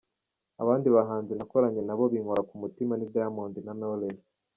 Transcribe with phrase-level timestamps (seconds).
[0.61, 4.23] Abandi bahanzi nakoranye na bo bikankora ku mutima ni Diamond na Knowless”.